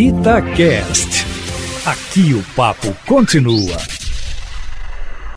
[0.00, 1.26] Itacast.
[1.84, 3.76] Aqui o papo continua.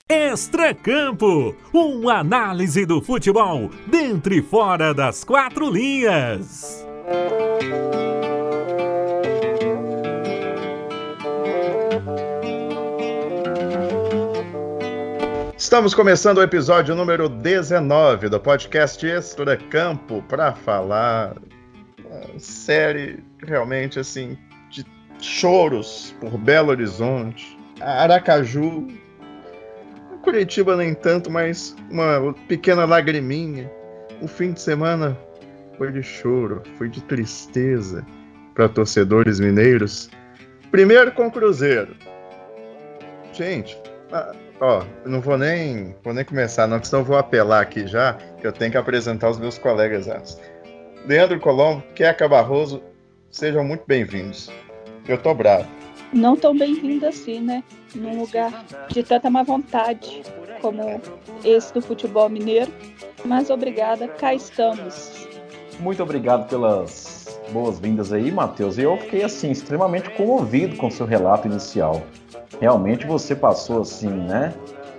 [0.07, 6.87] Extracampo, uma análise do futebol dentro e fora das quatro linhas.
[15.57, 21.35] Estamos começando o episódio número 19 do podcast Extra Campo para falar
[22.37, 24.37] série realmente assim
[25.23, 28.87] choros por Belo Horizonte, Aracaju,
[30.21, 33.69] Curitiba nem tanto, mas uma pequena lagriminha.
[34.21, 35.17] O fim de semana
[35.77, 38.05] foi de choro, foi de tristeza
[38.55, 40.09] para torcedores mineiros.
[40.71, 41.95] Primeiro com o Cruzeiro.
[43.33, 43.77] Gente,
[44.61, 48.51] Ó, não vou nem, vou nem começar, não, senão vou apelar aqui já, que eu
[48.53, 50.39] tenho que apresentar os meus colegas antes.
[51.05, 52.81] Leandro Colombo, Queca Barroso,
[53.29, 54.49] sejam muito bem-vindos.
[55.07, 55.67] Eu tô bravo.
[56.13, 57.63] Não tão bem-vindo assim, né?
[57.95, 60.23] Num lugar de tanta má vontade
[60.61, 61.01] como
[61.43, 62.71] esse do futebol mineiro.
[63.25, 65.27] Mas obrigada, cá estamos.
[65.79, 68.77] Muito obrigado pelas boas-vindas aí, Matheus.
[68.77, 72.01] Eu fiquei assim extremamente comovido com seu relato inicial.
[72.61, 74.53] Realmente você passou assim, né?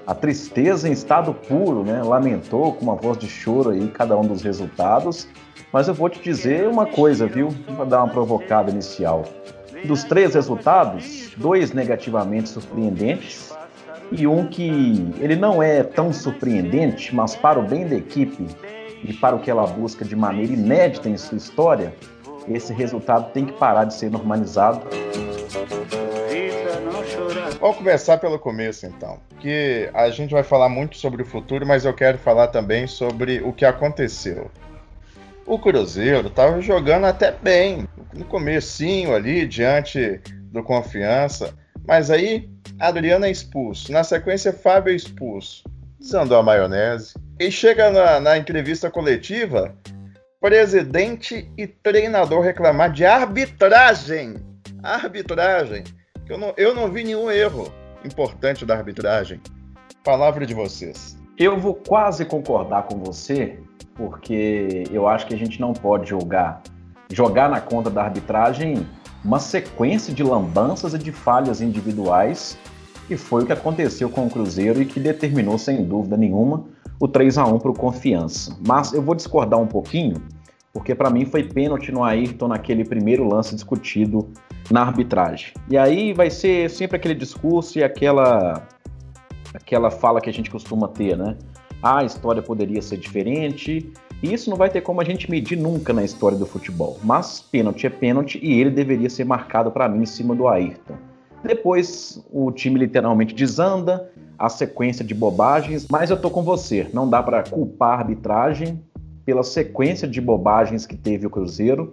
[0.06, 2.02] A tristeza em estado puro, né?
[2.02, 5.26] Lamentou com uma voz de choro aí cada um dos resultados.
[5.72, 7.48] Mas eu vou te dizer uma coisa, viu?
[7.74, 9.24] Para dar uma provocada inicial.
[9.84, 13.52] Dos três resultados, dois negativamente surpreendentes
[14.10, 18.46] e um que ele não é tão surpreendente, mas para o bem da equipe
[19.02, 21.94] e para o que ela busca de maneira inédita em sua história,
[22.48, 24.86] esse resultado tem que parar de ser normalizado.
[27.60, 29.18] Vamos começar pelo começo, então.
[29.40, 33.40] Que a gente vai falar muito sobre o futuro, mas eu quero falar também sobre
[33.42, 34.50] o que aconteceu.
[35.46, 40.20] O Cruzeiro estava jogando até bem no comecinho ali, diante
[40.50, 41.54] do Confiança,
[41.86, 43.92] mas aí Adriano é expulso.
[43.92, 45.62] Na sequência, Fábio é expulso.
[45.98, 47.14] Desandou a maionese.
[47.38, 49.74] E chega na, na entrevista coletiva,
[50.40, 54.36] presidente e treinador reclamar de arbitragem.
[54.82, 55.84] Arbitragem.
[56.28, 57.72] Eu não, eu não vi nenhum erro
[58.04, 59.40] importante da arbitragem.
[60.02, 61.16] Palavra de vocês.
[61.36, 63.58] Eu vou quase concordar com você,
[63.94, 66.62] porque eu acho que a gente não pode jogar,
[67.12, 68.86] jogar na conta da arbitragem
[69.24, 72.58] uma sequência de lambanças e de falhas individuais,
[73.06, 76.64] que foi o que aconteceu com o Cruzeiro e que determinou, sem dúvida nenhuma,
[77.00, 78.56] o 3 a 1 para o Confiança.
[78.66, 80.16] Mas eu vou discordar um pouquinho,
[80.72, 84.28] porque para mim foi pênalti no Ayrton naquele primeiro lance discutido
[84.70, 85.52] na arbitragem.
[85.70, 88.66] E aí vai ser sempre aquele discurso e aquela
[89.54, 91.36] aquela fala que a gente costuma ter, né?
[91.84, 93.92] Ah, a história poderia ser diferente.
[94.22, 96.98] E isso não vai ter como a gente medir nunca na história do futebol.
[97.04, 100.94] Mas pênalti é pênalti e ele deveria ser marcado para mim em cima do Ayrton.
[101.42, 107.08] Depois o time literalmente desanda, a sequência de bobagens, mas eu tô com você, não
[107.08, 108.82] dá para culpar a arbitragem
[109.26, 111.92] pela sequência de bobagens que teve o Cruzeiro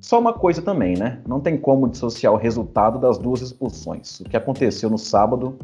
[0.00, 1.20] só uma coisa também, né?
[1.26, 4.20] Não tem como dissociar o resultado das duas expulsões.
[4.20, 5.58] O que aconteceu no sábado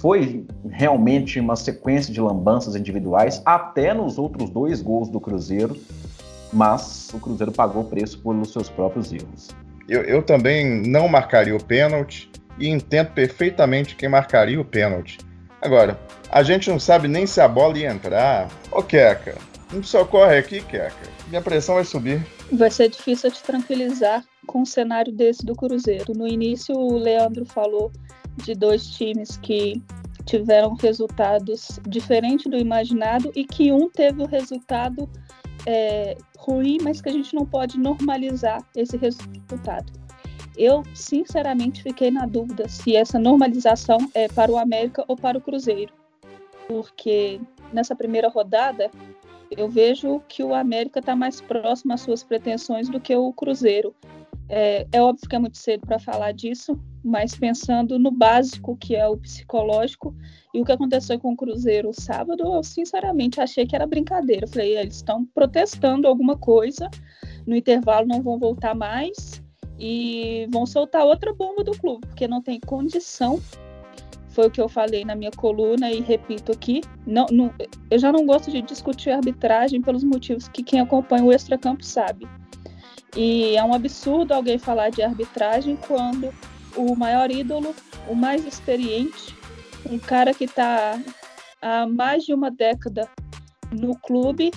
[0.00, 5.76] foi realmente uma sequência de lambanças individuais, até nos outros dois gols do Cruzeiro,
[6.52, 9.48] mas o Cruzeiro pagou preço pelos seus próprios erros.
[9.88, 15.18] Eu, eu também não marcaria o pênalti e entendo perfeitamente quem marcaria o pênalti.
[15.60, 15.98] Agora,
[16.30, 18.48] a gente não sabe nem se a bola ia entrar.
[18.70, 19.34] Ô, Queca,
[19.72, 20.94] não socorre aqui, Queca.
[21.28, 22.26] Minha pressão vai subir.
[22.52, 26.14] Vai ser difícil te tranquilizar com um cenário desse do Cruzeiro.
[26.14, 27.92] No início, o Leandro falou
[28.36, 29.82] de dois times que
[30.24, 35.08] tiveram resultados diferentes do imaginado e que um teve o resultado
[35.66, 39.92] é, ruim, mas que a gente não pode normalizar esse resultado.
[40.56, 45.40] Eu, sinceramente, fiquei na dúvida se essa normalização é para o América ou para o
[45.40, 45.92] Cruzeiro,
[46.66, 47.40] porque
[47.72, 48.90] nessa primeira rodada
[49.50, 53.94] eu vejo que o América está mais próximo às suas pretensões do que o Cruzeiro.
[54.48, 58.96] É, é óbvio que é muito cedo para falar disso, mas pensando no básico, que
[58.96, 60.14] é o psicológico,
[60.54, 64.44] e o que aconteceu com o Cruzeiro sábado, eu sinceramente achei que era brincadeira.
[64.44, 66.90] Eu falei, eles estão protestando alguma coisa,
[67.46, 69.42] no intervalo não vão voltar mais
[69.78, 73.40] e vão soltar outra bomba do clube, porque não tem condição
[74.38, 76.80] foi o que eu falei na minha coluna e repito aqui.
[77.04, 77.52] Não, não,
[77.90, 82.24] eu já não gosto de discutir arbitragem pelos motivos que quem acompanha o extracampo sabe.
[83.16, 86.32] E é um absurdo alguém falar de arbitragem quando
[86.76, 87.74] o maior ídolo,
[88.06, 89.34] o mais experiente,
[89.90, 91.02] um cara que está
[91.60, 93.08] há mais de uma década
[93.72, 94.52] no clube,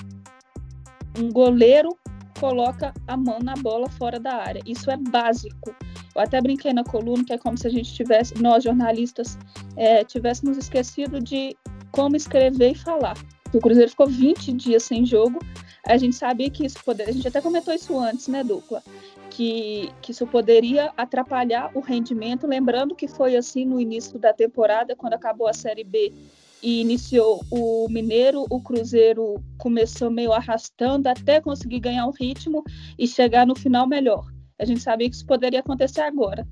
[1.17, 1.97] um goleiro
[2.39, 4.61] coloca a mão na bola fora da área.
[4.63, 5.75] Isso é básico.
[6.15, 9.37] Eu até brinquei na coluna que é como se a gente tivesse, nós jornalistas,
[9.75, 11.55] é, tivéssemos esquecido de
[11.91, 13.15] como escrever e falar.
[13.53, 15.39] O Cruzeiro ficou 20 dias sem jogo.
[15.85, 17.11] A gente sabia que isso poderia.
[17.11, 18.81] A gente até comentou isso antes, né, Dupla?
[19.29, 22.47] Que, que isso poderia atrapalhar o rendimento.
[22.47, 26.13] Lembrando que foi assim no início da temporada, quando acabou a Série B
[26.61, 32.63] e iniciou o Mineiro, o Cruzeiro começou meio arrastando até conseguir ganhar um ritmo
[32.97, 34.25] e chegar no final melhor.
[34.61, 36.47] A gente sabia que isso poderia acontecer agora.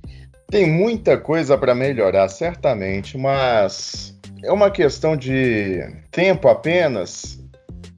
[0.48, 5.80] Tem muita coisa para melhorar, certamente, mas é uma questão de
[6.10, 7.40] tempo apenas?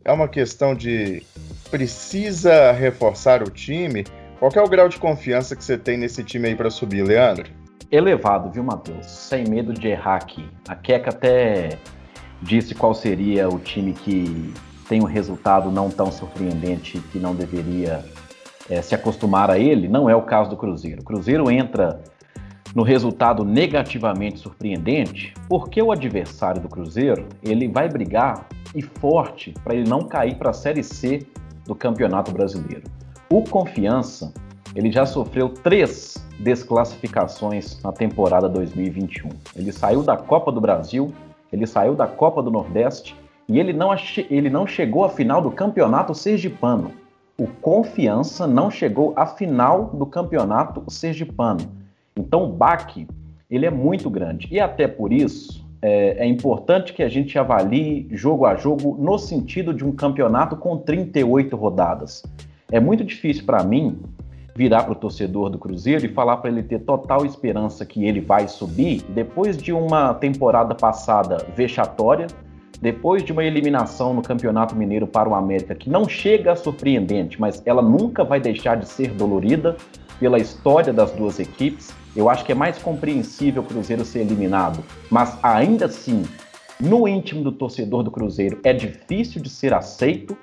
[0.03, 1.23] É uma questão de
[1.69, 4.03] precisa reforçar o time?
[4.37, 7.49] Qual é o grau de confiança que você tem nesse time aí para subir, Leandro?
[7.89, 9.05] Elevado, viu, Matheus?
[9.05, 10.45] Sem medo de errar aqui.
[10.67, 11.77] A Queca até
[12.41, 14.53] disse qual seria o time que
[14.89, 18.03] tem um resultado não tão surpreendente que não deveria
[18.71, 19.87] é, se acostumar a ele.
[19.87, 21.01] Não é o caso do Cruzeiro.
[21.01, 22.01] O Cruzeiro entra
[22.73, 29.75] no resultado negativamente surpreendente porque o adversário do Cruzeiro ele vai brigar e forte para
[29.75, 31.27] ele não cair para a Série C
[31.65, 32.83] do Campeonato Brasileiro.
[33.29, 34.33] O Confiança
[34.73, 39.29] ele já sofreu três desclassificações na temporada 2021.
[39.53, 41.13] Ele saiu da Copa do Brasil
[41.51, 43.15] ele saiu da Copa do Nordeste
[43.47, 43.93] e ele não,
[44.29, 46.91] ele não chegou à final do Campeonato Sergipano.
[47.41, 51.71] O Confiança não chegou à final do Campeonato Sergipano.
[52.15, 53.07] Então o baque
[53.49, 54.47] ele é muito grande.
[54.51, 59.17] E até por isso é, é importante que a gente avalie jogo a jogo no
[59.17, 62.21] sentido de um campeonato com 38 rodadas.
[62.71, 63.99] É muito difícil para mim
[64.55, 68.21] virar para o torcedor do Cruzeiro e falar para ele ter total esperança que ele
[68.21, 72.27] vai subir depois de uma temporada passada vexatória,
[72.81, 77.39] depois de uma eliminação no Campeonato Mineiro para o América que não chega a surpreendente,
[77.39, 79.77] mas ela nunca vai deixar de ser dolorida
[80.19, 81.93] pela história das duas equipes.
[82.15, 86.23] Eu acho que é mais compreensível o Cruzeiro ser eliminado, mas ainda assim,
[86.79, 90.35] no íntimo do torcedor do Cruzeiro, é difícil de ser aceito,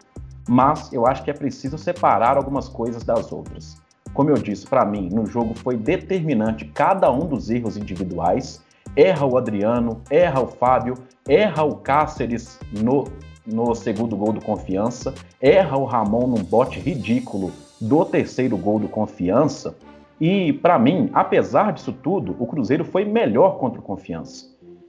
[0.49, 3.77] mas eu acho que é preciso separar algumas coisas das outras.
[4.15, 8.63] Como eu disse, para mim, no jogo foi determinante cada um dos erros individuais.
[8.99, 10.95] Erra o Adriano, erra o Fábio,
[11.29, 13.05] erra o Cáceres no,
[13.47, 18.89] no segundo gol do Confiança, erra o Ramon num bote ridículo do terceiro gol do
[18.89, 19.77] Confiança.
[20.21, 24.47] E, para mim, apesar disso tudo, o Cruzeiro foi melhor contra o Confiança.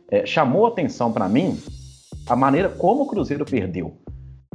[0.09, 1.55] É, chamou atenção para mim
[2.27, 3.95] a maneira como o Cruzeiro perdeu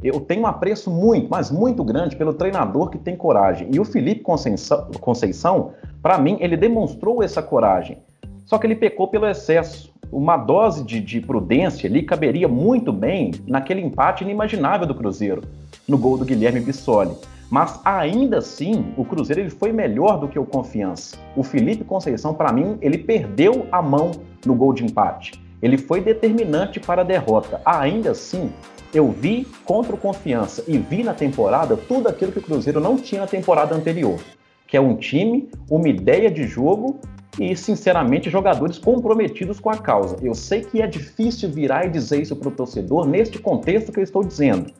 [0.03, 3.69] eu tenho um apreço muito, mas muito grande pelo treinador que tem coragem.
[3.73, 7.97] E o Felipe Conceição, Conceição para mim, ele demonstrou essa coragem.
[8.45, 9.93] Só que ele pecou pelo excesso.
[10.11, 15.41] Uma dose de, de prudência ali caberia muito bem naquele empate inimaginável do Cruzeiro,
[15.87, 17.15] no gol do Guilherme Bissoli.
[17.49, 21.17] Mas ainda assim, o Cruzeiro ele foi melhor do que o Confiança.
[21.35, 24.11] O Felipe Conceição, para mim, ele perdeu a mão
[24.45, 25.43] no gol de empate.
[25.61, 27.61] Ele foi determinante para a derrota.
[27.65, 28.51] Ainda assim,
[28.93, 32.97] eu vi contra o Confiança e vi na temporada tudo aquilo que o Cruzeiro não
[32.97, 34.19] tinha na temporada anterior,
[34.67, 36.99] que é um time, uma ideia de jogo
[37.39, 40.17] e, sinceramente, jogadores comprometidos com a causa.
[40.21, 43.99] Eu sei que é difícil virar e dizer isso para o torcedor neste contexto que
[43.99, 44.71] eu estou dizendo.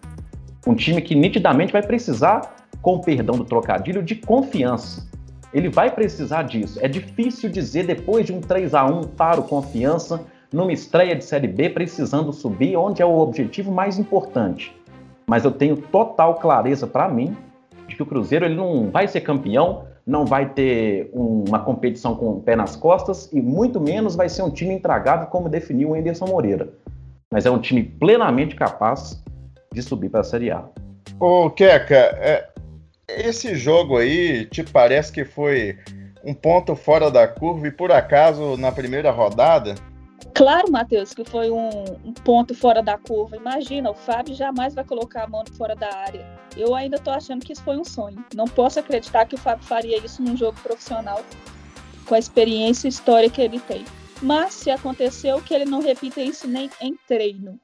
[0.66, 5.08] Um time que nitidamente vai precisar, com perdão do trocadilho, de confiança.
[5.54, 6.80] Ele vai precisar disso.
[6.82, 11.24] É difícil dizer depois de um 3 a 1 para o Confiança numa estreia de
[11.24, 14.76] Série B precisando subir, onde é o objetivo mais importante.
[15.28, 17.36] Mas eu tenho total clareza para mim
[17.88, 22.32] de que o Cruzeiro ele não vai ser campeão, não vai ter uma competição com
[22.32, 25.96] o pé nas costas e muito menos vai ser um time intragável como definiu o
[25.96, 26.70] Anderson Moreira.
[27.32, 29.24] Mas é um time plenamente capaz
[29.74, 30.64] de subir para a Série A.
[31.20, 32.50] Ô, Queca, é,
[33.08, 35.78] esse jogo aí te parece que foi
[36.24, 39.76] um ponto fora da curva e por acaso na primeira rodada
[40.34, 41.70] Claro, Matheus, que foi um,
[42.04, 43.38] um, ponto fora da curva.
[43.38, 46.26] Imagina, o Fábio jamais vai colocar a mão fora da área.
[46.56, 48.24] Eu ainda estou achando que isso foi um sonho.
[48.34, 51.24] Não posso acreditar que o Fábio faria isso num jogo profissional,
[52.06, 53.86] com a experiência e história que ele tem.
[54.22, 57.60] Mas se aconteceu, que ele não repita isso nem em treino.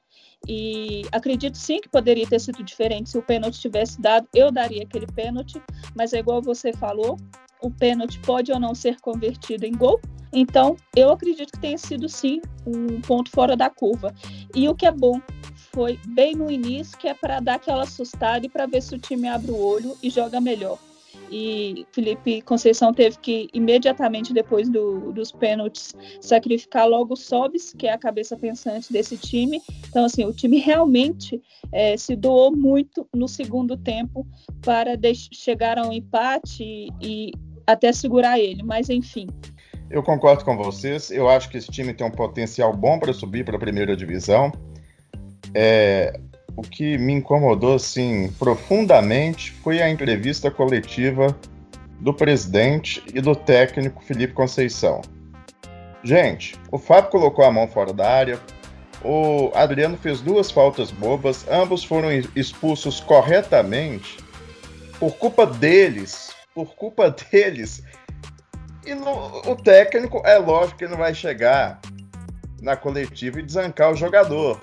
[0.46, 4.28] E acredito sim que poderia ter sido diferente se o pênalti tivesse dado.
[4.34, 5.62] Eu daria aquele pênalti,
[5.94, 7.16] mas é igual você falou:
[7.62, 10.00] o pênalti pode ou não ser convertido em gol,
[10.32, 14.14] então, eu acredito que tenha sido sim um ponto fora da curva.
[14.54, 15.20] E o que é bom
[15.74, 18.98] foi bem no início, que é para dar aquela assustada e para ver se o
[18.98, 20.78] time abre o olho e joga melhor.
[21.30, 27.86] E Felipe Conceição teve que, imediatamente depois do, dos pênaltis, sacrificar logo o Sobis, que
[27.86, 29.60] é a cabeça pensante desse time.
[29.88, 34.26] Então, assim, o time realmente é, se doou muito no segundo tempo
[34.60, 34.92] para
[35.32, 37.32] chegar ao empate e, e
[37.66, 39.26] até segurar ele, mas enfim.
[39.90, 41.10] Eu concordo com vocês.
[41.10, 44.52] Eu acho que esse time tem um potencial bom para subir para a primeira divisão.
[45.54, 46.18] É,
[46.56, 51.36] o que me incomodou assim profundamente foi a entrevista coletiva
[52.00, 55.00] do presidente e do técnico Felipe Conceição.
[56.02, 58.40] Gente, o Fábio colocou a mão fora da área,
[59.04, 64.18] o Adriano fez duas faltas bobas, ambos foram expulsos corretamente
[64.98, 67.82] por culpa deles, por culpa deles.
[68.84, 71.80] E no, o técnico, é lógico que não vai chegar
[72.60, 74.60] na coletiva e desancar o jogador.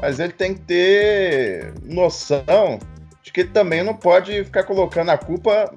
[0.00, 2.78] Mas ele tem que ter noção
[3.22, 5.74] de que ele também não pode ficar colocando a culpa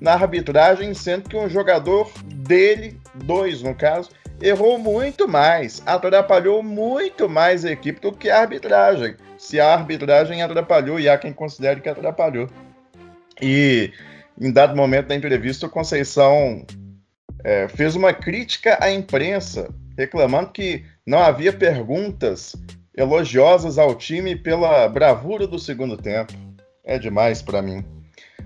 [0.00, 7.28] na arbitragem, sendo que um jogador dele, dois no caso, errou muito mais, atrapalhou muito
[7.28, 9.16] mais a equipe do que a arbitragem.
[9.38, 12.48] Se a arbitragem atrapalhou e há quem considere que atrapalhou.
[13.40, 13.92] E
[14.40, 16.64] em dado momento da entrevista, o Conceição
[17.42, 22.54] é, fez uma crítica à imprensa, reclamando que não havia perguntas
[22.96, 26.32] elogiosas ao time pela bravura do segundo tempo.
[26.84, 27.84] É demais para mim.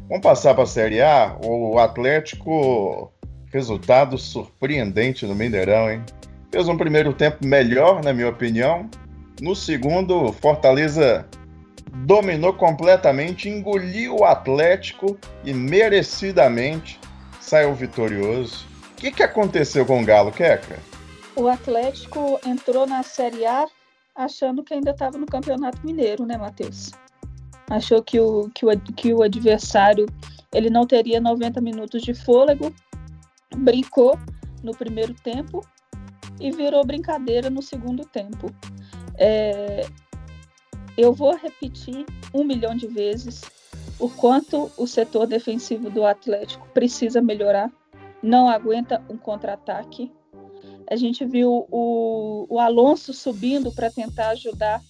[0.09, 1.37] Vamos passar para a Série A.
[1.45, 3.13] O Atlético
[3.53, 6.05] Resultado surpreendente no Mineirão, hein?
[6.51, 8.89] Fez um primeiro tempo melhor, na minha opinião.
[9.41, 11.27] No segundo, Fortaleza
[12.05, 17.01] dominou completamente, engoliu o Atlético e merecidamente
[17.41, 18.67] saiu vitorioso.
[18.93, 20.79] O que, que aconteceu com o Galo, Queca?
[21.35, 23.67] O Atlético entrou na Série A
[24.19, 26.91] achando que ainda estava no Campeonato Mineiro, né, Matheus?
[27.71, 30.07] Achou que o, que, o, que o adversário
[30.53, 32.75] ele não teria 90 minutos de fôlego
[33.57, 34.19] brincou
[34.63, 35.65] no primeiro tempo
[36.41, 38.53] e virou brincadeira no segundo tempo.
[39.17, 39.87] É,
[40.97, 43.43] eu vou repetir um milhão de vezes
[43.99, 47.71] o quanto o setor defensivo do Atlético precisa melhorar.
[48.23, 50.13] Não aguenta um contra-ataque.
[50.91, 54.81] A gente viu o, o Alonso subindo para tentar ajudar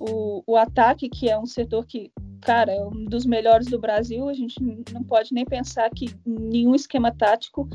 [0.00, 4.28] o, o ataque, que é um setor que, cara, é um dos melhores do Brasil.
[4.28, 4.56] A gente
[4.92, 7.68] não pode nem pensar que nenhum esquema tático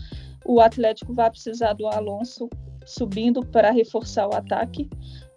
[0.46, 2.50] o Atlético vai precisar do Alonso
[2.86, 4.89] subindo para reforçar o ataque.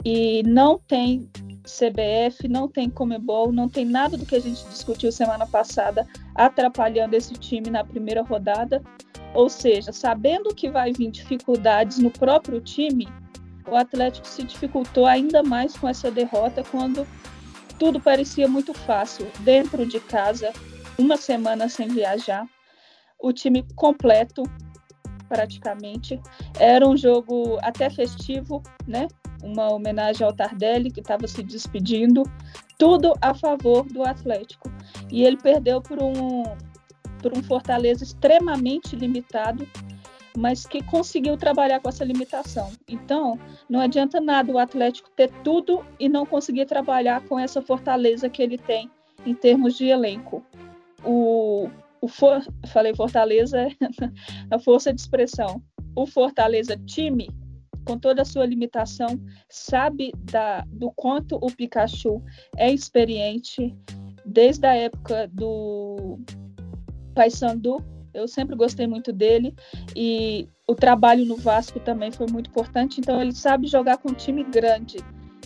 [0.05, 1.29] E não tem
[1.71, 7.15] CBF, não tem Comebol, não tem nada do que a gente discutiu semana passada atrapalhando
[7.15, 8.83] esse time na primeira rodada.
[9.35, 13.07] Ou seja, sabendo que vai vir dificuldades no próprio time,
[13.71, 17.07] o Atlético se dificultou ainda mais com essa derrota quando
[17.79, 19.27] tudo parecia muito fácil.
[19.41, 20.53] Dentro de casa,
[20.99, 22.47] uma semana sem viajar,
[23.19, 24.43] o time completo,
[25.29, 26.21] praticamente.
[26.59, 29.07] Era um jogo até festivo, né?
[29.43, 32.23] Uma homenagem ao Tardelli, que estava se despedindo.
[32.79, 34.71] Tudo a favor do Atlético.
[35.11, 36.43] E ele perdeu por um,
[37.23, 39.67] por um Fortaleza extremamente limitado,
[40.37, 42.71] mas que conseguiu trabalhar com essa limitação.
[42.89, 48.29] Então, não adianta nada o Atlético ter tudo e não conseguir trabalhar com essa fortaleza
[48.29, 48.91] que ele tem
[49.27, 50.45] em termos de elenco.
[51.05, 51.69] O,
[52.01, 53.69] o for, falei Fortaleza,
[54.51, 55.63] a força de expressão.
[55.95, 57.29] O Fortaleza time,
[57.85, 62.23] com toda a sua limitação, sabe da, do quanto o Pikachu
[62.57, 63.77] é experiente
[64.25, 66.19] desde a época do
[67.15, 67.85] Paysandu.
[68.13, 69.55] Eu sempre gostei muito dele
[69.95, 73.01] e o trabalho no Vasco também foi muito importante.
[73.01, 74.99] Então ele sabe jogar com um time grande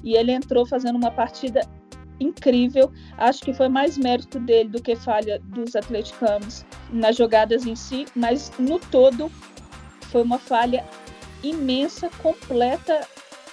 [0.03, 1.61] e ele entrou fazendo uma partida
[2.21, 2.93] incrível.
[3.19, 8.07] Acho que foi mais mérito dele do que falha dos atleticanos nas jogadas em si,
[8.15, 9.31] mas no todo
[10.11, 10.85] foi uma falha
[11.49, 13.07] imensa, completa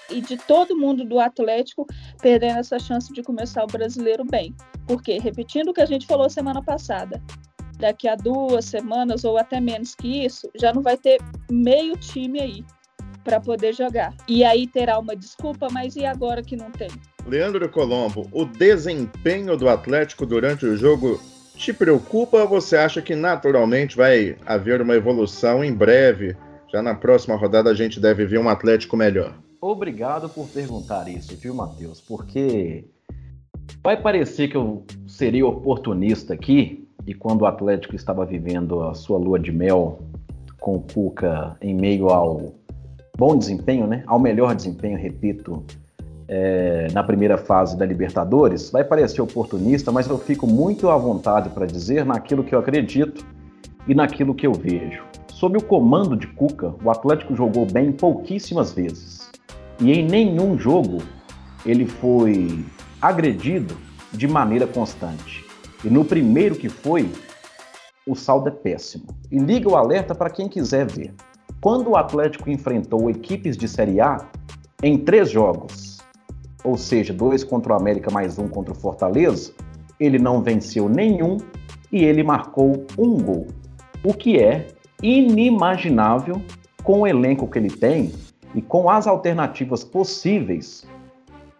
[0.10, 1.86] e de todo mundo do Atlético
[2.22, 4.56] perdendo essa chance de começar o brasileiro bem.
[4.88, 7.22] Porque, repetindo o que a gente falou semana passada,
[7.80, 11.20] daqui a duas semanas ou até menos que isso, já não vai ter
[11.50, 12.66] meio time aí
[13.24, 14.14] para poder jogar.
[14.28, 16.90] E aí terá uma desculpa, mas e agora que não tem?
[17.26, 21.22] Leandro Colombo, o desempenho do Atlético durante o jogo
[21.56, 26.36] te preocupa ou você acha que naturalmente vai haver uma evolução em breve?
[26.72, 29.34] Já na próxima rodada a gente deve ver um Atlético melhor.
[29.60, 32.00] Obrigado por perguntar isso, viu, Matheus?
[32.00, 32.86] Porque
[33.84, 39.18] vai parecer que eu seria oportunista aqui, e quando o Atlético estava vivendo a sua
[39.18, 40.00] lua de mel
[40.60, 42.54] com o Cuca em meio ao
[43.18, 44.04] bom desempenho, né?
[44.08, 45.66] Ao melhor desempenho, repito,
[46.28, 51.50] é, na primeira fase da Libertadores, vai parecer oportunista, mas eu fico muito à vontade
[51.50, 53.26] para dizer naquilo que eu acredito
[53.88, 55.11] e naquilo que eu vejo.
[55.30, 59.30] Sob o comando de Cuca, o Atlético jogou bem pouquíssimas vezes.
[59.80, 61.00] E em nenhum jogo
[61.66, 62.64] ele foi
[63.02, 63.76] agredido
[64.12, 65.46] de maneira constante.
[65.84, 67.10] E no primeiro que foi,
[68.08, 69.08] o saldo é péssimo.
[69.32, 71.14] E liga o alerta para quem quiser ver.
[71.60, 74.18] Quando o Atlético enfrentou equipes de Série A,
[74.84, 76.00] em três jogos,
[76.64, 79.54] ou seja, dois contra o América mais um contra o Fortaleza,
[80.00, 81.38] ele não venceu nenhum
[81.92, 83.48] e ele marcou um gol.
[84.04, 84.68] O que é
[85.02, 86.42] inimaginável
[86.84, 88.12] com o elenco que ele tem
[88.54, 90.86] e com as alternativas possíveis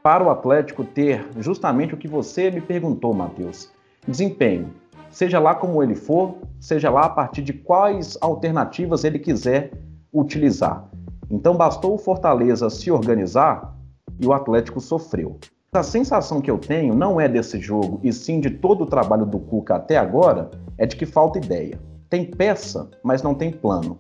[0.04, 3.72] para o Atlético ter justamente o que você me perguntou, Matheus:
[4.08, 4.70] desempenho.
[5.10, 9.72] Seja lá como ele for, seja lá a partir de quais alternativas ele quiser
[10.14, 10.90] utilizar.
[11.30, 13.76] Então bastou o Fortaleza se organizar
[14.20, 15.38] e o Atlético sofreu.
[15.74, 19.26] A sensação que eu tenho não é desse jogo, e sim de todo o trabalho
[19.26, 21.80] do Cuca até agora, é de que falta ideia.
[22.12, 23.98] Tem peça, mas não tem plano.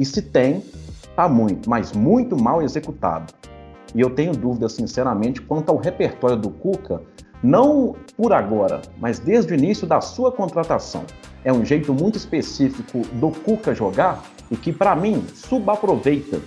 [0.00, 0.64] E se tem,
[1.14, 3.30] tá muito, mas muito mal executado.
[3.94, 7.02] E eu tenho dúvidas, sinceramente, quanto ao repertório do Cuca,
[7.42, 11.04] não por agora, mas desde o início da sua contratação.
[11.44, 16.40] É um jeito muito específico do Cuca jogar e que, para mim, subaproveita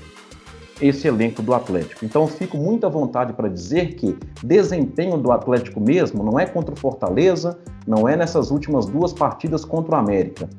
[0.81, 2.03] esse elenco do Atlético.
[2.03, 6.73] Então, fico muito à vontade para dizer que desempenho do Atlético mesmo não é contra
[6.73, 10.49] o Fortaleza, não é nessas últimas duas partidas contra o América.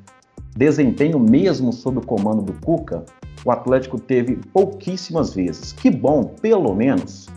[0.57, 3.05] Desempenho mesmo sob o comando do Cuca,
[3.45, 5.71] o Atlético teve pouquíssimas vezes.
[5.71, 7.29] Que bom, pelo menos,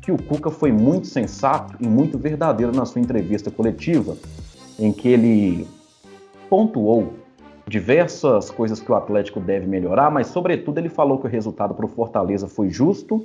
[0.00, 4.16] que o Cuca foi muito sensato e muito verdadeiro na sua entrevista coletiva,
[4.78, 5.68] em que ele
[6.48, 7.12] pontuou
[7.68, 11.84] diversas coisas que o Atlético deve melhorar, mas, sobretudo, ele falou que o resultado para
[11.84, 13.22] o Fortaleza foi justo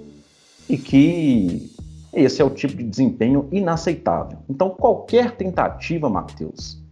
[0.70, 1.72] e que
[2.14, 4.40] esse é o tipo de desempenho inaceitável.
[4.50, 6.86] Então, qualquer tentativa, Matheus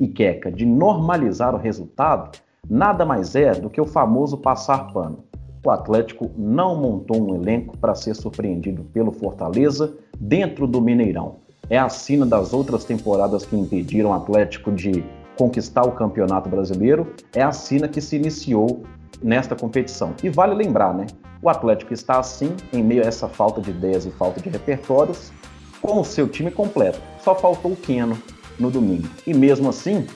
[0.00, 5.24] e Queca, de normalizar o resultado, nada mais é do que o famoso passar pano.
[5.64, 11.36] O Atlético não montou um elenco para ser surpreendido pelo Fortaleza dentro do Mineirão.
[11.70, 15.04] É a sina das outras temporadas que impediram o Atlético de
[15.36, 18.82] conquistar o Campeonato Brasileiro, é a sina que se iniciou
[19.22, 20.14] nesta competição.
[20.22, 21.06] E vale lembrar, né?
[21.40, 25.32] O Atlético está assim, em meio a essa falta de ideias e falta de repertórios,
[25.80, 27.00] com o seu time completo.
[27.20, 28.16] Só faltou o Keno
[28.58, 29.08] no domingo.
[29.26, 30.06] E mesmo assim,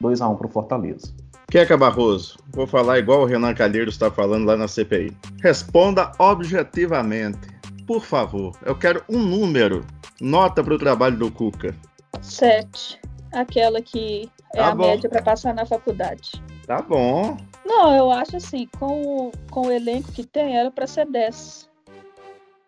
[0.00, 1.14] 2 a 1 para o Fortaleza.
[1.50, 5.14] Queca Barroso, vou falar igual o Renan Calheiros está falando lá na CPI.
[5.42, 7.38] Responda objetivamente.
[7.86, 9.84] Por favor, eu quero um número.
[10.20, 11.76] Nota para o trabalho do Cuca.
[12.22, 12.98] Sete.
[13.32, 14.86] Aquela que é tá a bom.
[14.86, 16.42] média para passar na faculdade.
[16.66, 17.36] Tá bom.
[17.64, 21.68] Não, eu acho assim, com o, com o elenco que tem, era para ser 10.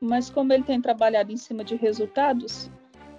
[0.00, 2.70] Mas como ele tem trabalhado em cima de resultados,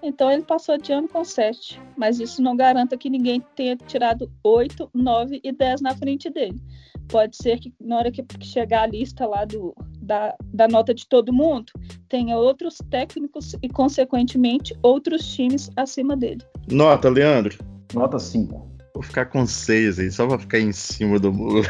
[0.06, 1.82] então ele passou de ano com 7.
[1.98, 6.62] Mas isso não garanta que ninguém tenha tirado 8, 9 e 10 na frente dele.
[7.08, 11.08] Pode ser que na hora que chegar a lista lá do, da, da nota de
[11.08, 11.72] todo mundo,
[12.08, 16.42] tenha outros técnicos e, consequentemente, outros times acima dele.
[16.72, 17.58] Nota, Leandro?
[17.94, 18.76] Nota 5.
[18.96, 21.68] Vou ficar com 6 aí, só pra ficar em cima do muro.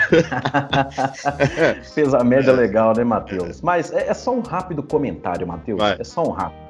[1.95, 3.61] Fez a média legal, né, Matheus?
[3.61, 5.81] Mas é, é, só um rápido comentário, Matheus.
[5.81, 6.64] É só um rápido.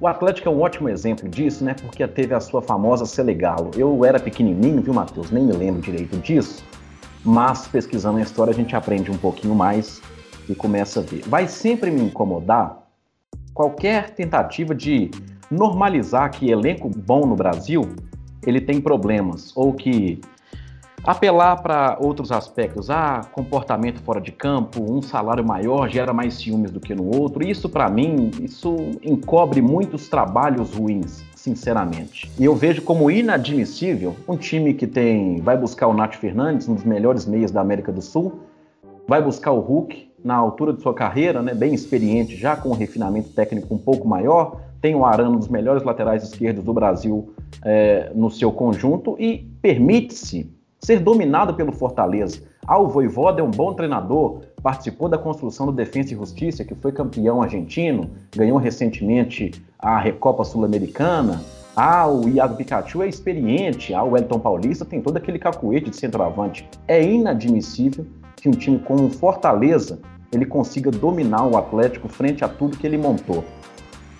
[0.00, 1.74] O Atlético é um ótimo exemplo disso, né?
[1.74, 3.72] Porque teve a sua famosa Selegalo.
[3.76, 5.32] Eu era pequenininho, viu, Matheus?
[5.32, 6.64] Nem me lembro direito disso.
[7.24, 10.00] Mas pesquisando a história a gente aprende um pouquinho mais
[10.48, 11.22] e começa a ver.
[11.26, 12.88] Vai sempre me incomodar
[13.52, 15.10] qualquer tentativa de
[15.50, 17.82] normalizar que elenco bom no Brasil
[18.46, 20.20] ele tem problemas, ou que
[21.04, 26.70] apelar para outros aspectos, ah, comportamento fora de campo, um salário maior gera mais ciúmes
[26.70, 27.46] do que no outro.
[27.46, 32.30] Isso para mim, isso encobre muitos trabalhos ruins, sinceramente.
[32.38, 36.74] E eu vejo como inadmissível um time que tem vai buscar o Nath Fernandes, um
[36.74, 38.40] dos melhores meias da América do Sul,
[39.06, 42.74] vai buscar o Hulk na altura de sua carreira, né, bem experiente, já com um
[42.74, 47.32] refinamento técnico um pouco maior, tem o Arana, um dos melhores laterais esquerdos do Brasil
[47.64, 52.42] é, no seu conjunto e permite-se ser dominado pelo Fortaleza.
[52.66, 56.74] Ah, o Voivoda é um bom treinador, participou da construção do Defensa e Justiça, que
[56.74, 61.42] foi campeão argentino, ganhou recentemente a Recopa Sul-Americana.
[61.74, 63.94] Ah, o Iago Pikachu é experiente.
[63.94, 66.68] Ah, o Wellington Paulista tem todo aquele cacuete de centroavante.
[66.86, 68.04] É inadmissível
[68.36, 69.98] que um time como o Fortaleza
[70.32, 73.44] ele consiga dominar o Atlético frente a tudo que ele montou.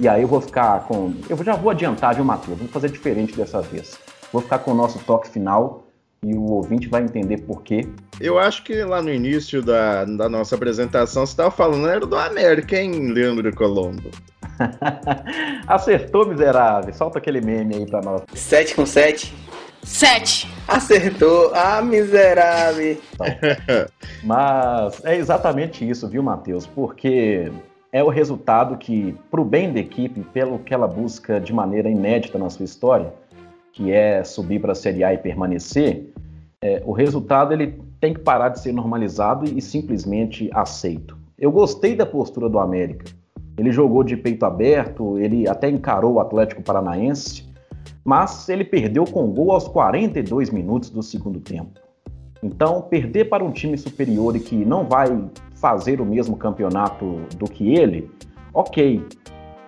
[0.01, 1.13] E aí eu vou ficar com.
[1.29, 2.59] Eu já vou adiantar, viu, Matheus?
[2.59, 3.99] Vou fazer diferente dessa vez.
[4.33, 5.88] Vou ficar com o nosso toque final
[6.23, 7.87] e o ouvinte vai entender por quê.
[8.21, 12.17] Eu acho que lá no início da, da nossa apresentação você estava falando, era do
[12.17, 14.11] América, hein, Leandro Colombo?
[15.67, 16.93] Acertou, miserável.
[16.93, 18.23] Solta aquele meme aí pra nós.
[18.35, 19.35] 7 com 7.
[19.83, 20.53] 7.
[20.67, 21.53] Acertou.
[21.55, 22.99] Ah, miserável.
[24.25, 26.67] Mas é exatamente isso, viu, Matheus?
[26.67, 27.51] Porque
[27.93, 31.89] é o resultado que, para o bem da equipe, pelo que ela busca de maneira
[31.89, 33.13] inédita na sua história,
[33.79, 36.13] que é subir para a Série A e permanecer,
[36.61, 41.17] é, o resultado ele tem que parar de ser normalizado e simplesmente aceito.
[41.39, 43.05] Eu gostei da postura do América.
[43.57, 47.49] Ele jogou de peito aberto, ele até encarou o Atlético Paranaense,
[48.05, 51.79] mas ele perdeu com gol aos 42 minutos do segundo tempo.
[52.43, 55.07] Então, perder para um time superior e que não vai
[55.55, 58.11] fazer o mesmo campeonato do que ele,
[58.53, 59.05] ok.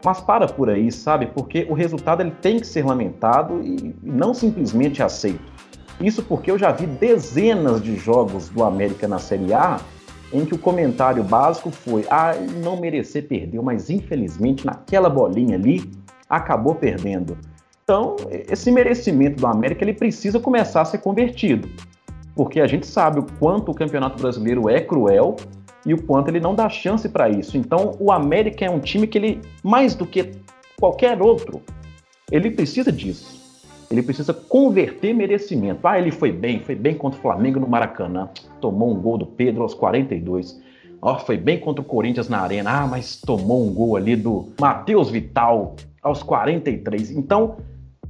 [0.05, 1.27] Mas para por aí, sabe?
[1.27, 5.53] Porque o resultado ele tem que ser lamentado e não simplesmente aceito.
[6.01, 9.79] Isso porque eu já vi dezenas de jogos do América na Série A
[10.33, 12.33] em que o comentário básico foi: ah,
[12.63, 15.91] não merecer perdeu, mas infelizmente naquela bolinha ali
[16.29, 17.37] acabou perdendo.
[17.83, 21.69] Então, esse merecimento do América ele precisa começar a ser convertido,
[22.37, 25.37] porque a gente sabe o quanto o Campeonato Brasileiro é cruel
[25.85, 27.57] e o quanto ele não dá chance para isso.
[27.57, 30.33] Então, o América é um time que ele mais do que
[30.79, 31.63] qualquer outro,
[32.31, 33.41] ele precisa disso.
[33.91, 35.87] Ele precisa converter merecimento.
[35.87, 38.29] Ah, ele foi bem, foi bem contra o Flamengo no Maracanã.
[38.61, 40.61] Tomou um gol do Pedro aos 42.
[41.03, 42.71] Ó, oh, foi bem contra o Corinthians na Arena.
[42.71, 47.11] Ah, mas tomou um gol ali do Matheus Vital aos 43.
[47.11, 47.57] Então,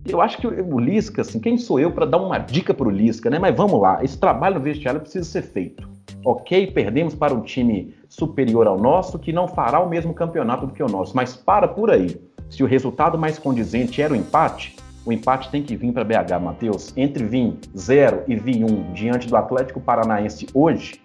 [0.06, 2.90] eu acho que o Lisca, assim, quem sou eu para dar uma dica para o
[2.90, 3.38] Lisca, né?
[3.38, 5.89] Mas vamos lá, esse trabalho no vestiário precisa ser feito.
[6.24, 10.72] Ok, perdemos para um time superior ao nosso que não fará o mesmo campeonato do
[10.72, 12.20] que o nosso, mas para por aí.
[12.48, 16.40] Se o resultado mais condizente era o empate, o empate tem que vir para BH,
[16.42, 16.92] Matheus.
[16.96, 21.00] Entre vir 0 e vir 1 um, diante do Atlético Paranaense hoje,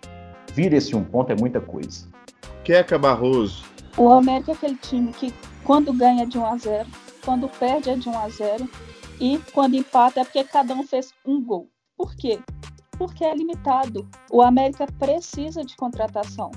[0.53, 2.07] vir esse um ponto é muita coisa.
[2.63, 3.63] Queca Barroso.
[3.97, 6.87] O América é aquele time que, quando ganha é de 1 a 0
[7.25, 8.69] quando perde é de 1 a 0
[9.19, 11.67] e quando empata é porque cada um fez um gol.
[11.97, 12.39] Por quê?
[12.97, 14.07] Porque é limitado.
[14.31, 16.51] O América precisa de contratação.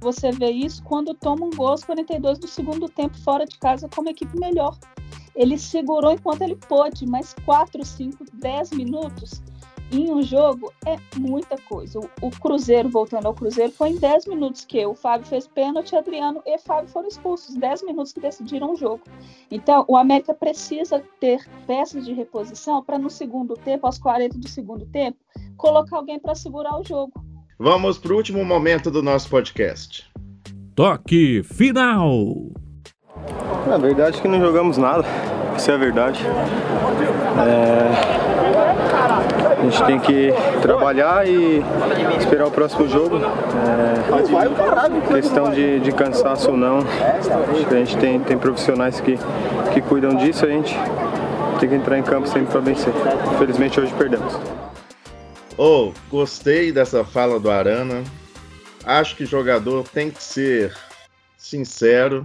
[0.00, 3.88] Você vê isso quando toma um gol aos 42 do segundo tempo fora de casa
[3.88, 4.76] como equipe melhor.
[5.34, 9.42] Ele segurou enquanto ele pôde, mas 4, 5, 10 minutos
[9.92, 12.00] em um jogo é muita coisa.
[12.00, 15.94] O, o, Cruzeiro, voltando ao Cruzeiro, foi em 10 minutos que o Fábio fez pênalti,
[15.94, 17.54] Adriano e Fábio foram expulsos.
[17.54, 19.02] 10 minutos que decidiram o jogo.
[19.50, 24.48] Então, o América precisa ter peças de reposição para no segundo tempo, aos 40 do
[24.48, 25.18] segundo tempo,
[25.56, 27.12] colocar alguém para segurar o jogo.
[27.58, 30.10] Vamos para o último momento do nosso podcast.
[30.74, 32.18] Toque final!
[33.66, 35.04] Na verdade que não jogamos nada,
[35.56, 36.20] isso é a verdade.
[37.38, 38.33] É...
[39.64, 40.28] A gente tem que
[40.60, 41.62] trabalhar e
[42.18, 43.16] esperar o próximo jogo.
[43.16, 45.14] É...
[45.14, 46.80] Questão de, de cansaço ou não.
[46.80, 49.18] A gente tem, tem profissionais que,
[49.72, 50.76] que cuidam disso, a gente
[51.58, 52.92] tem que entrar em campo sempre para vencer.
[53.34, 54.38] Infelizmente hoje perdemos.
[55.56, 58.04] Oh, gostei dessa fala do Arana.
[58.84, 60.76] Acho que jogador tem que ser
[61.38, 62.22] sincero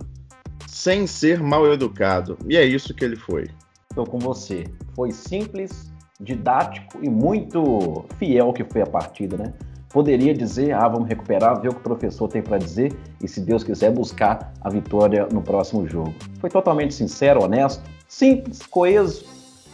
[0.67, 2.38] sem ser mal educado.
[2.49, 3.47] E é isso que ele foi.
[3.89, 4.65] Estou com você.
[4.93, 5.88] Foi simples,
[6.19, 9.53] didático e muito fiel que foi a partida, né?
[9.89, 13.41] Poderia dizer, ah, vamos recuperar, ver o que o professor tem para dizer e, se
[13.41, 16.13] Deus quiser, buscar a vitória no próximo jogo.
[16.39, 19.25] Foi totalmente sincero, honesto, simples, coeso.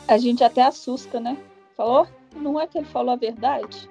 [0.07, 1.37] A gente até assusta, né?
[1.75, 2.07] Falou?
[2.33, 3.89] Não é que ele falou a verdade?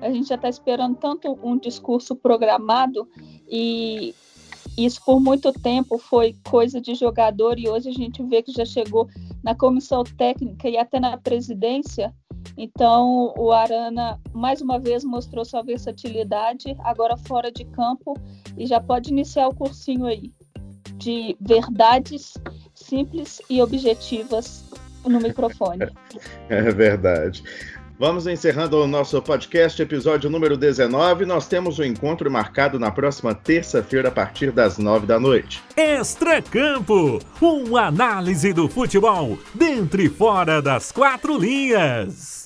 [0.00, 3.08] A gente já está esperando tanto um discurso programado
[3.48, 4.14] e
[4.76, 8.64] isso por muito tempo foi coisa de jogador e hoje a gente vê que já
[8.64, 9.08] chegou
[9.42, 12.12] na comissão técnica e até na presidência.
[12.56, 18.14] Então, o Arana mais uma vez mostrou sua versatilidade, agora fora de campo,
[18.56, 20.32] e já pode iniciar o cursinho aí
[20.96, 22.34] de verdades
[22.74, 24.64] simples e objetivas
[25.04, 25.86] no microfone.
[26.48, 27.42] É verdade.
[27.96, 31.24] Vamos encerrando o nosso podcast, episódio número 19.
[31.24, 35.62] Nós temos um encontro marcado na próxima terça-feira, a partir das nove da noite.
[35.76, 42.43] Extra Campo uma análise do futebol dentro e fora das quatro linhas.